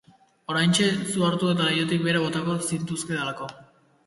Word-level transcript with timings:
Oraintxe 0.53 0.87
zu 1.11 1.25
hartu 1.27 1.51
eta 1.57 1.67
leihotik 1.67 2.03
behera 2.09 2.23
botako 2.25 2.57
zintuzkedalako. 2.71 3.53